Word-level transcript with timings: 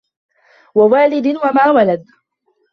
وَوالِدٍ 0.75 1.27
وَما 1.27 1.69
وَلَدَ 1.71 2.05